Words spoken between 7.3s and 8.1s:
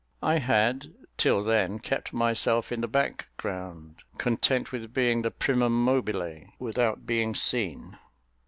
seen.